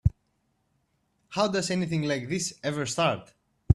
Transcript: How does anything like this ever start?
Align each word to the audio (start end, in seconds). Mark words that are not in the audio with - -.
How 1.29 1.47
does 1.47 1.69
anything 1.69 2.01
like 2.01 2.27
this 2.27 2.55
ever 2.63 2.87
start? 2.87 3.33